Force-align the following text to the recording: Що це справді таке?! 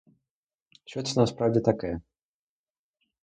Що 0.85 1.03
це 1.03 1.27
справді 1.27 1.59
таке?! 1.59 2.01